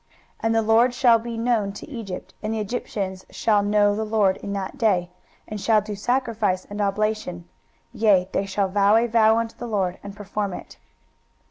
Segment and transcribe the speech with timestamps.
[0.01, 0.09] 23:019:021
[0.39, 4.37] And the LORD shall be known to Egypt, and the Egyptians shall know the LORD
[4.37, 5.11] in that day,
[5.47, 7.47] and shall do sacrifice and oblation;
[7.93, 10.77] yea, they shall vow a vow unto the LORD, and perform it.